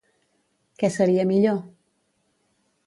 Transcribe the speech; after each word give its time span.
Què 0.83 0.89
seria 0.95 1.27
millor? 1.33 1.61